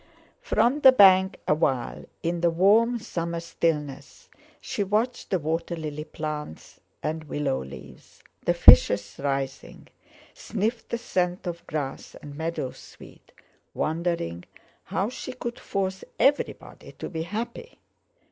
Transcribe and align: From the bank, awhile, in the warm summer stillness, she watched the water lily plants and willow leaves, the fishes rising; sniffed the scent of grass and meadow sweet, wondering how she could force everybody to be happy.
From 0.41 0.79
the 0.79 0.91
bank, 0.91 1.37
awhile, 1.47 2.05
in 2.23 2.41
the 2.41 2.49
warm 2.49 2.97
summer 2.97 3.39
stillness, 3.39 4.29
she 4.59 4.83
watched 4.83 5.29
the 5.29 5.37
water 5.37 5.75
lily 5.75 6.05
plants 6.05 6.79
and 7.03 7.25
willow 7.25 7.63
leaves, 7.63 8.23
the 8.43 8.55
fishes 8.55 9.17
rising; 9.19 9.89
sniffed 10.33 10.89
the 10.89 10.97
scent 10.97 11.45
of 11.45 11.67
grass 11.67 12.15
and 12.19 12.33
meadow 12.35 12.71
sweet, 12.71 13.31
wondering 13.75 14.45
how 14.85 15.07
she 15.09 15.33
could 15.33 15.59
force 15.59 16.03
everybody 16.17 16.93
to 16.93 17.07
be 17.07 17.21
happy. 17.21 17.77